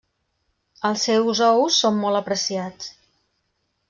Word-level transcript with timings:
Els 0.89 1.03
seus 1.09 1.41
ous 1.47 1.77
són 1.83 1.99
molt 2.05 2.21
apreciats. 2.21 2.89